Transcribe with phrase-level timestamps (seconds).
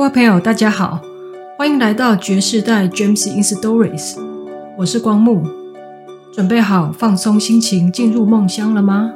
[0.00, 0.98] 各位朋友，大家好，
[1.58, 4.18] 欢迎来到爵士代 James in Stories，
[4.78, 5.42] 我是光木，
[6.32, 9.12] 准备好放松心情进入梦乡了吗？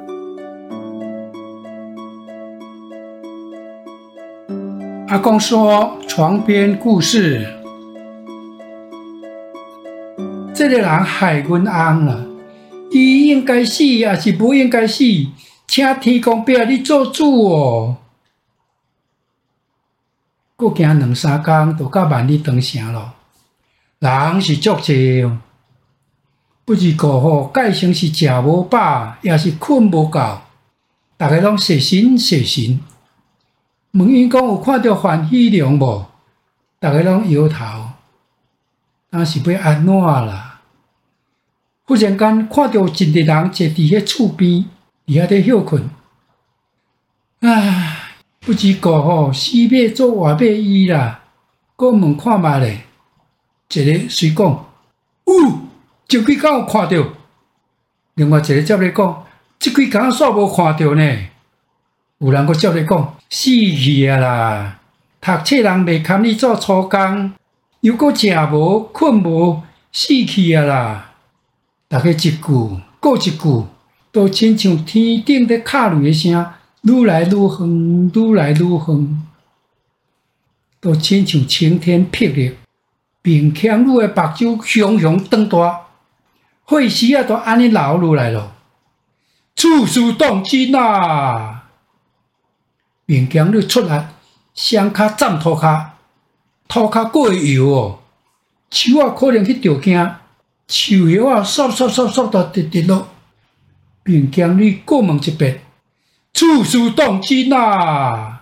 [5.08, 7.46] 阿公说床边故事，
[10.52, 12.26] 这个人害阮翁了，
[12.90, 15.02] 伊应该死还是不应该死？
[15.66, 17.96] 请天公伯你做主哦。
[20.56, 23.14] 过行两三天，就到万里长城了。
[23.98, 25.28] 人是足济，
[26.64, 30.38] 不知过后改成是食无饱，也是困无够，
[31.16, 32.78] 大家拢谢神谢神。
[33.92, 36.06] 问伊讲有看到范喜良无？
[36.78, 37.90] 大家拢摇头，
[39.10, 40.60] 那是要安怎啦？
[41.86, 44.64] 忽然间看到一个人坐伫迄厝边，
[45.06, 45.90] 伫遐咧休困。
[47.40, 48.02] 唉。
[48.44, 51.22] 不知过后，死尾做活尾医啦。
[51.76, 52.80] 过门看觅咧，
[53.72, 54.66] 一个随讲，
[55.24, 55.32] 呜，
[56.06, 57.08] 这几工看到。
[58.16, 59.24] 另外一个接咧讲，
[59.58, 61.18] 这几工煞无看到呢。
[62.18, 64.78] 有人阁接咧讲，死去啊啦！
[65.22, 67.32] 读册人未堪你做粗工，
[67.80, 71.12] 又阁食无困无，死去啊啦！
[71.88, 72.30] 大家一句
[73.00, 73.66] 过一句，
[74.12, 76.46] 都亲像天顶咧敲雷的声。
[76.84, 79.22] 愈来愈远，愈来愈远，
[80.80, 82.56] 都亲像晴天霹雳，
[83.22, 85.86] 平腔路的目睭熊熊瞪大，
[86.68, 88.52] 血丝啊都安尼流落来咯。
[89.56, 91.62] 处处当真呐，
[93.06, 94.10] 平腔路出来，
[94.54, 95.86] 双脚站涂骹，
[96.68, 97.98] 涂骹过油哦，
[98.68, 99.98] 手啊可能去着惊，
[100.68, 103.08] 树叶啊唰唰唰唰的滴滴落，
[104.02, 105.63] 平腔路过问一遍。
[106.34, 108.40] 处事当真呐，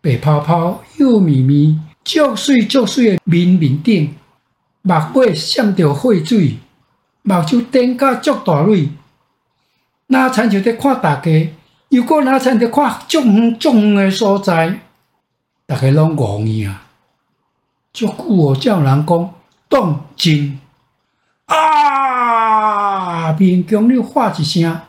[0.00, 4.14] 白泡泡幼咪咪，足水足水的面面顶，
[4.80, 6.56] 目尾闪着血水，
[7.20, 8.88] 目睭瞪甲足大蕊，
[10.06, 11.52] 哪亲像伫看大家，
[11.90, 14.80] 又阁哪亲伫看足远足远的所在，
[15.66, 16.84] 大家拢戆去啊！
[17.92, 19.34] 足久哦，才有人讲
[19.68, 20.58] 当真
[21.44, 23.32] 啊！
[23.38, 24.80] 面强你喊一声。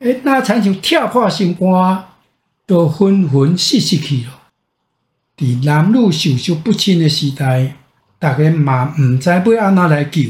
[0.00, 2.04] 诶，那亲像跳破心肝，
[2.66, 4.42] 都纷纷死死去了。
[5.38, 7.76] 伫男女授受不亲的时代，
[8.18, 10.22] 大家嘛毋知要安怎来救，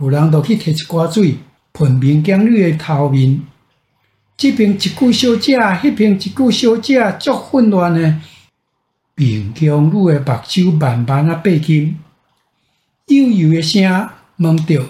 [0.00, 1.36] 有人就去摕一寡水
[1.72, 3.40] 喷面镜女的头面，
[4.36, 8.00] 这边一句小姐，迄边一句小姐，足混乱的。
[9.14, 11.98] 面镜女的目睭慢慢啊闭紧，
[13.06, 14.08] 悠悠的声
[14.38, 14.88] 问着：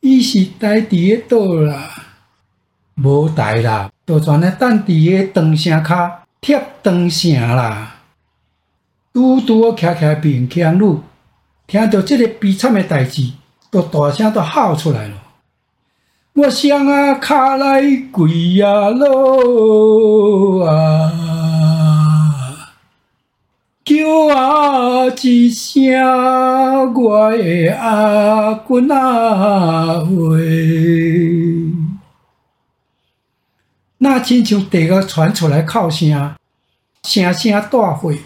[0.00, 1.89] 伊是呆伫个倒啦？
[3.02, 7.96] 无代啦，就全咧等伫个长城骹贴长城啦。
[9.12, 10.98] 拄拄徛徛面腔女，
[11.66, 13.32] 听到这个悲惨的代志，
[13.70, 15.14] 都大声都喊出来了。
[16.34, 21.12] 我双啊卡来跪呀啰啊，
[23.84, 23.94] 叫
[24.34, 25.92] 啊一声
[26.94, 31.89] 我的阿君啊喂。
[34.02, 36.34] 那亲像地个传出来哭声，
[37.02, 38.18] 声声大血，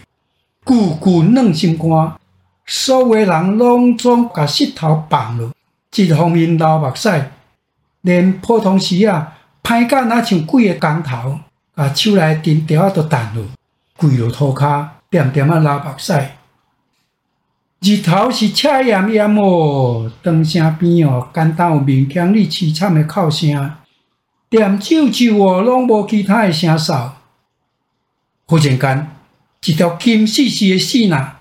[0.64, 2.12] 句句软心肝。
[2.64, 5.50] 所有人拢总把膝头放落，
[5.96, 7.28] 一方面流目屎，
[8.02, 11.40] 连普通时啊，歹甲那像鬼个工头，
[11.74, 13.44] 把手内钉条都断落，
[13.96, 16.14] 跪落涂骹，点点啊流目屎。
[17.80, 23.72] 日头是赤炎炎哦，灯城边哦，简单有面腔里凄惨的哭声。
[24.54, 27.16] 连舅舅哦，拢无其他诶声哨。
[28.46, 29.10] 忽然间，
[29.64, 31.38] 一条金丝丝的线呐，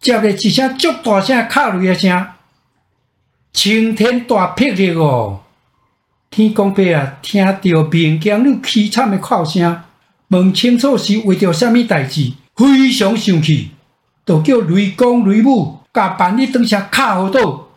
[0.00, 2.26] 接了一声足大声敲雷诶声，
[3.52, 5.40] 晴天大霹雳哦！
[6.30, 9.82] 天公伯啊，听到面镜女凄惨诶哭声，
[10.28, 13.72] 问清楚是为着啥物代志，非常生气，
[14.24, 17.68] 就叫雷公雷母，甲万里长城卡好倒，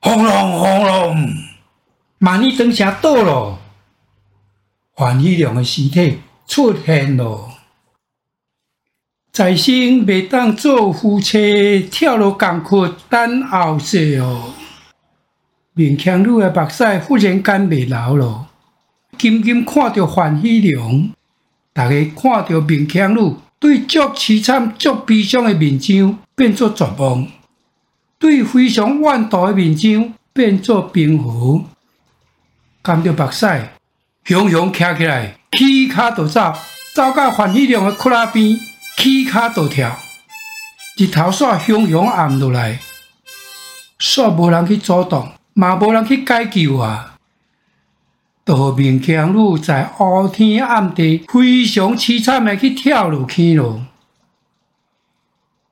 [0.00, 1.45] 轰隆轰隆。
[2.20, 3.58] 万里长城倒了，
[4.96, 7.50] 范喜良的尸体出现了。
[9.30, 14.54] 在生未当做夫妻，跳落江窟等后世哦。
[15.74, 18.46] 明强女的目屎忽然间未流了，
[19.18, 21.10] 紧紧看着范喜良，
[21.74, 27.28] 大家看着明强女，对足凄惨、足悲伤的面相变作绝望，
[28.18, 31.62] 对非常怨毒的面相变作平和。
[32.86, 33.68] 看到目屎，
[34.22, 36.54] 雄雄站起来，起脚就走，
[36.94, 38.56] 走到范喜良的窟仔边，
[38.96, 39.98] 起脚就跳，
[40.96, 42.78] 日头煞汹汹暗落来，
[43.98, 47.16] 煞无人去阻挡，嘛无人去解救啊！
[48.44, 53.84] 都民强女在乌天暗地非常凄惨的去跳落去咯。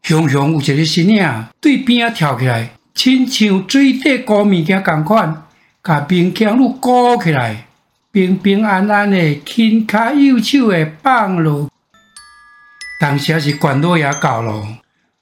[0.03, 5.44] 雄雄有一个身影对边仔跳起来，亲像水底高物件共款，
[5.87, 7.67] 甲民强女鼓起来，
[8.11, 11.69] 平平安安的轻脚幼手的放落。
[12.99, 14.67] 当时是关老爷到咯，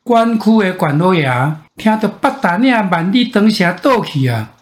[0.05, 1.29] 管区的关老爷
[1.76, 4.53] 听到八达岭万里长城倒去啊，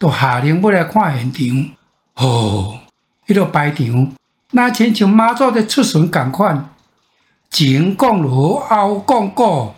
[0.00, 1.70] 都下令要来看现场。
[2.16, 2.80] 哦，
[3.28, 4.12] 迄个排场，
[4.50, 6.70] 那亲像妈祖的出巡共款，
[7.50, 9.74] 前讲锣，后讲鼓，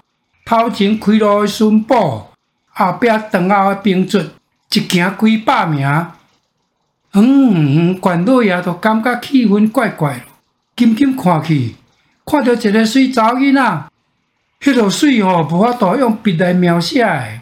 [0.47, 2.23] 头前开路的巡捕，
[2.71, 4.19] 后壁长后的兵卒，
[4.73, 6.06] 一行几百名。
[7.12, 10.23] 嗯，关老爷都感觉气氛怪怪，
[10.76, 11.75] 紧紧看去，
[12.26, 13.85] 看到一个水查某囡仔，
[14.61, 17.41] 迄个水吼，无法度用笔来描写的，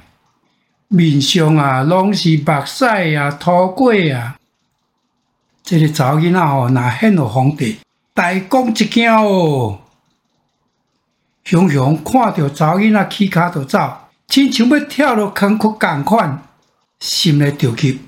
[0.89, 4.37] 面上啊，拢是目屎啊，涂过啊。
[5.65, 7.79] 这个查某囡仔哦，若显予皇帝
[8.15, 9.81] 大讲一件哦。
[11.43, 13.93] 雄雄看到查某囡仔起脚就走，
[14.29, 16.41] 亲像要跳落坑窟共款，
[17.01, 18.01] 心内着急，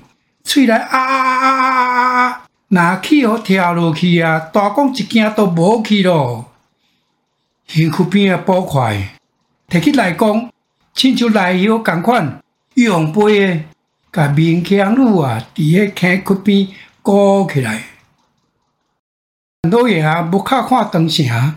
[0.43, 2.43] 喙内啊啊啊啊啊啊啊！
[2.69, 6.51] 若气互跳落去啊，大功一件都无去咯。
[7.67, 9.09] 身躯边啊，捕快
[9.69, 10.51] 摕起内功，
[10.93, 12.41] 亲像内药共款，
[12.73, 13.63] 用背的，
[14.11, 16.67] 甲面强女啊，伫个坑窟边。
[17.01, 17.83] 鼓起来，
[19.71, 21.55] 老爷啊，木卡看长城，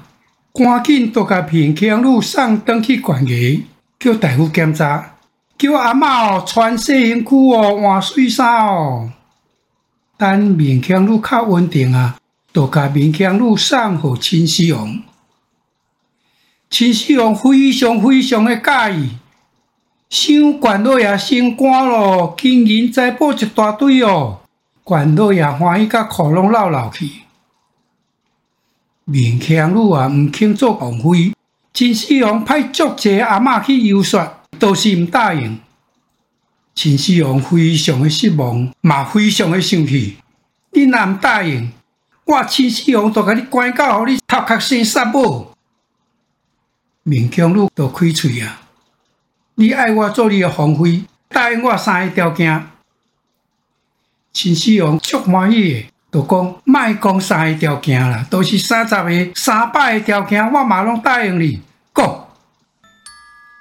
[0.55, 3.63] 赶紧都甲面强女送转去关衙，
[3.99, 5.17] 叫大夫检查，
[5.59, 9.11] 叫阿嬷哦穿细身躯哦，换水衫哦。
[10.17, 12.17] 等民强女较稳定啊，
[12.53, 15.03] 就甲民强女送互秦始皇。
[16.71, 19.11] 秦始皇非常非常的介意，
[20.09, 24.41] 想关老爷升官咯，金银财宝一大堆哦。
[24.85, 27.09] 关老爷欢喜甲窟窿闹闹去，
[29.05, 31.33] 民强女啊，毋肯做王妃。
[31.73, 35.59] 秦始皇派足侪阿嬷去游说，都是毋答应。
[36.73, 40.19] 秦始皇非常的失望，嘛非常的生气。
[40.71, 41.73] 你若毋答应，
[42.25, 45.49] 我秦始皇就甲你关到，互你头壳先杀母。
[47.03, 48.61] 民强女就开喙啊！
[49.57, 52.65] 你爱我做你的皇妃，答应我三个条件。
[54.33, 61.61] 秦始皇足满意的，就讲卖讲三个条件啦，都是三十个、三百个条件，我嘛拢答应你。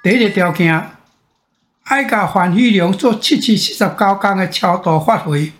[0.02, 0.90] 第一个条件，
[1.84, 5.52] 爱甲范飞龙做七七四十九天的超度发挥。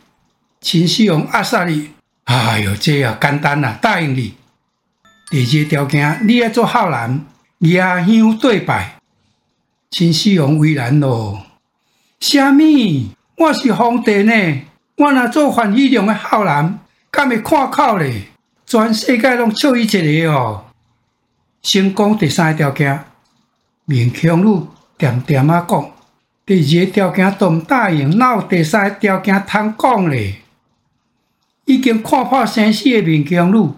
[0.61, 1.91] 秦始皇压煞你，
[2.25, 4.35] 哎哟，这啊简单啦，答应你。
[5.31, 7.25] 第二个条件，你要做孝男，
[7.59, 8.97] 夜香对拜。
[9.93, 11.47] 秦始皇为难咯，
[12.19, 13.13] 虾米？
[13.37, 14.63] 我是皇帝呢。
[14.97, 16.81] 我若做范飞龙的孝男，
[17.13, 18.25] 敢会看口咧？
[18.67, 20.65] 全世界拢笑伊一个哦。
[21.63, 23.05] 先讲第三个条件，
[23.85, 25.91] 民强女点点啊讲，
[26.47, 30.37] 第二个条件都毋答应，哪有第三个条件通讲咧？
[31.65, 33.71] 已经看破生死的民强女，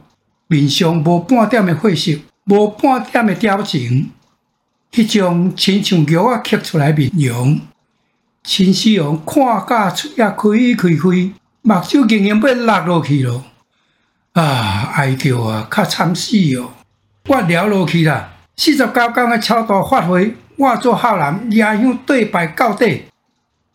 [0.46, 4.10] 面上无半点的血色，无半点的表情，
[4.92, 7.60] 迄种亲像玉仔刻出来面容。
[8.42, 10.34] 秦始皇看甲喙也开
[10.76, 13.42] 开开，目睭竟然要落落去咯！
[14.34, 16.72] 啊，哀叫啊，较惨死哦！
[17.26, 23.04] 我了落去啦，四十九天的超度法会，我做孝男，夜香对拜到底。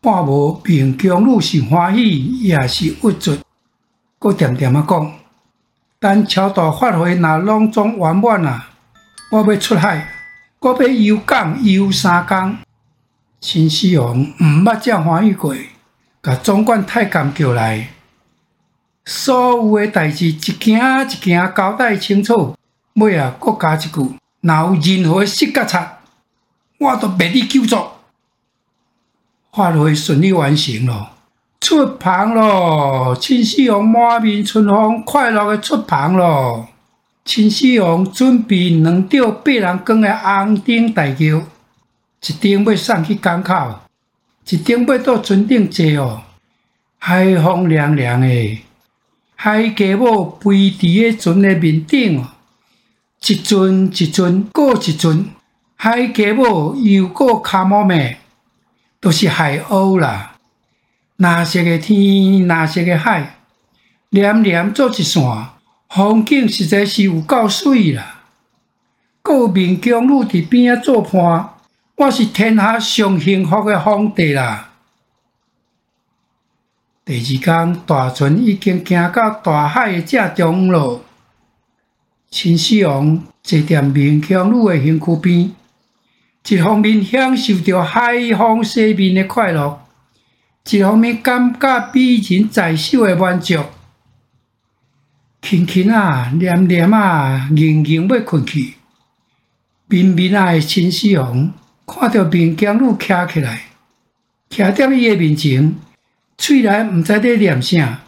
[0.02, 3.38] 看无民强女是欢喜，也是郁卒。
[4.18, 5.14] 搁点点啊讲，
[6.00, 8.70] 等超度法会若拢总圆满啊，
[9.32, 10.08] 我要出海，
[10.60, 12.58] 我要游港游三工。
[13.42, 15.54] 秦始皇毋捌遮欢喜过，
[16.24, 17.90] 甲总管太监叫来，
[19.04, 22.56] 所有诶代志一件一件交代清楚。
[22.96, 25.80] 尾啊，阁加一句：若有任何失角错，
[26.78, 27.76] 我都别你救助。
[29.52, 31.10] 法会顺利完成咯，
[31.60, 33.16] 出棚咯！
[33.20, 36.70] 秦始皇满面春风，快乐诶出棚咯！
[37.26, 41.44] 秦始皇准备两吊八人扛诶红顶大轿。
[42.22, 43.80] 一顶要送去港口，
[44.50, 46.22] 一顶要到船顶坐哦。
[46.98, 48.62] 海风凉凉的，
[49.36, 52.28] 海家母飞伫个船的面顶哦，
[53.28, 55.26] 一阵一阵过一阵，
[55.76, 58.20] 海家母又过卡莫咩，
[59.00, 60.38] 都是海鸥啦。
[61.18, 63.40] 蓝色的天，蓝色的海，
[64.10, 65.22] 连连做一线，
[65.90, 68.22] 风景实在是有够水啦。
[69.22, 71.50] 阁有面宫女伫边仔做伴，
[71.98, 74.72] 我是天下上幸福的皇帝啦！
[77.04, 81.04] 第二天，大船已经行到大海的正中央咯。
[82.32, 85.52] 秦始皇坐在面宫女的身躯边，
[86.48, 89.82] 一方面享受着海风洗面的快乐，
[90.70, 93.56] 一方面感觉美人在手的满足。
[95.42, 98.76] 轻轻啊，黏黏啊，硬硬要困去。
[99.88, 101.52] 明明啊，秦始皇
[101.88, 103.64] 看到面宫女徛起来，
[104.52, 105.76] 徛在伊的面前，
[106.38, 108.02] 喙内毋知在念啥。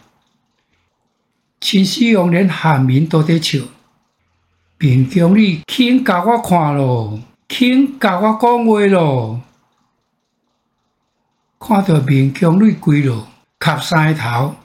[1.59, 3.61] 秦始皇连汉文都在笑。
[4.81, 9.39] 面宫女，肯甲我看咯，肯甲我讲话咯。
[11.59, 13.27] 看到面宫女跪落，
[13.59, 14.55] 磕三个头，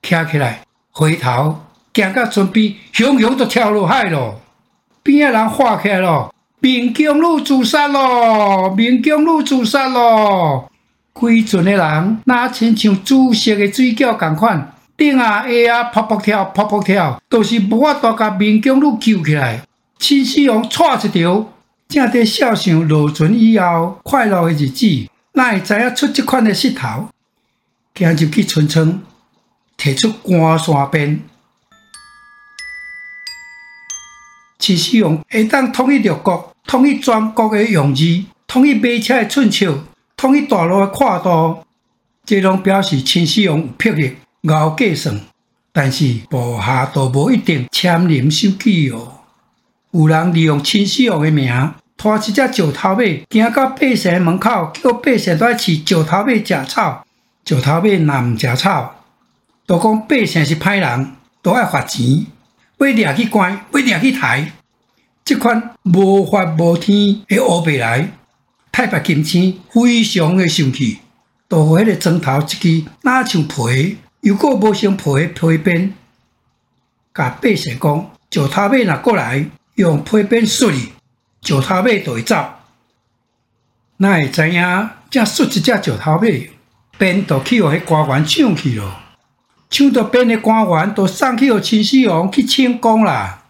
[0.00, 0.60] 徛起来，
[0.92, 1.58] 回头。
[1.92, 4.40] 行到船边，熊熊就跳落海咯。
[5.02, 10.70] 边仔人喊起来咯，面宫女自杀咯，面宫女自杀咯。
[11.12, 19.62] 规船的人，若亲像煮熟的水饺共款，顶啊下啊，噗噗跳，噗噗跳，都是无法度甲面宫女救起来。
[19.96, 21.52] 秦始皇错一条，
[21.88, 27.10] 正伫想想落船以后快乐的日子，哪会知影出这款的石头？
[27.94, 29.00] 行入去船舱，
[29.76, 31.22] 提出干山鞭。
[34.58, 38.02] 秦始皇会当统一六国，统一全国的用字，
[38.48, 39.72] 统一马车的寸尺，
[40.16, 41.64] 统一大路的宽度，
[42.26, 45.20] 这拢表示秦始皇有魄力、熬计算。
[45.72, 49.12] 但是部下都无一定签名守纪哦。
[49.92, 57.04] 有人利用秦始皇的名，拖一只石头马，行到百姓门口，叫百姓在饲石头马食草。
[57.44, 58.94] 石头马若毋食草，
[59.66, 62.26] 都讲百姓是歹人，都爱罚钱，
[62.78, 64.52] 要抓去关，要抓去抬。
[65.24, 68.10] 这款无法无天的乌白来，
[68.72, 70.98] 太白金星非常的生气，
[71.48, 75.94] 都和迄个砖头一支哪像皮，又过无像皮的皮鞭，
[77.14, 79.46] 甲百姓讲：石头马若过来，
[79.76, 80.92] 用皮鞭摔你，
[81.42, 82.54] 石头马就会走。
[83.98, 84.90] 哪会知影？
[85.10, 86.28] 正摔一只石头马，
[86.98, 88.92] 鞭就去互迄官员抢去咯，
[89.70, 93.44] 抢到鞭的官员都送去互秦始皇去称功啦。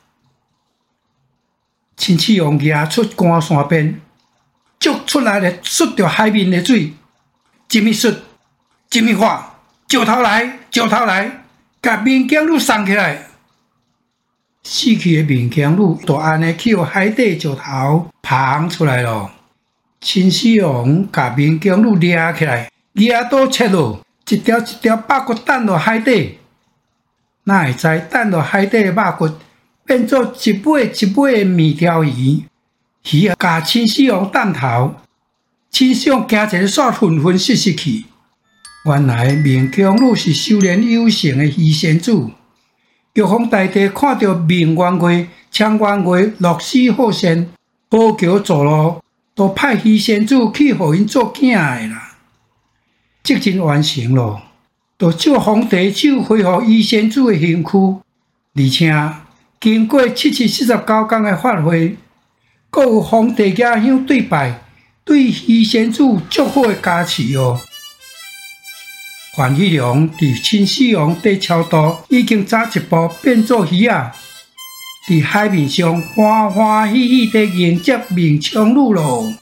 [1.96, 4.00] 秦始皇举出干山鞭，
[4.78, 6.92] 捉出来的摔着海面的水，
[7.66, 8.12] 这么摔，
[8.88, 9.57] 这么滑，
[9.90, 11.45] 石头来，石头来，
[11.80, 13.23] 把面宫女送起来。
[14.62, 19.30] 死去的面宫女就安尼去海底石头捧出来了。
[19.99, 26.38] 秦始皇把面宫女抓起来，抓到切落，一条一条肉骨弹落海底，
[27.45, 29.30] 哪会知弹落海底的肉骨？
[29.87, 32.45] 变做一尾一尾的面条鱼，
[33.11, 34.97] 鱼啊，甲秦始皇弹头，
[35.71, 38.04] 秦始皇惊一个煞昏昏死死去。
[38.85, 42.30] 原来面宫女是修炼有成的鱼仙子，
[43.14, 45.85] 玉皇大帝看到明月月、抢月
[46.23, 47.49] 月，乐施好善，
[47.90, 49.02] 好桥造路，
[49.35, 52.16] 都派鱼仙子去互因做囝的啦。
[53.23, 54.42] 职任完成咯，
[54.99, 58.00] 就借皇帝手恢复鱼仙子的身躯，
[58.54, 59.12] 而且。
[59.61, 61.97] 经过七七四十九天的发挥，
[62.70, 64.61] 各有皇帝家乡对拜，
[65.04, 67.58] 对鱼仙子足好的加持哦。
[69.38, 74.11] 范玉良伫秦始皇在超度，已经早一步变做鱼啊，
[75.09, 79.33] 伫海面上欢欢喜喜地迎接面宫女咯。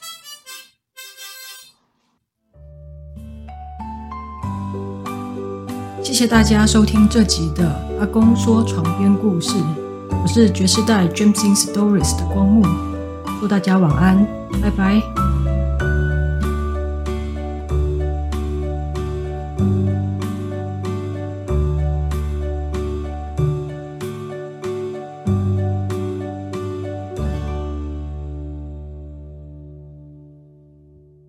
[6.03, 7.67] 谢谢大家收听这集的
[7.99, 9.55] 阿公说床边故事。
[10.11, 12.67] 我是爵士代 Gems in Stories 的光目，
[13.41, 14.27] 祝大家晚安，
[14.61, 15.26] 拜拜。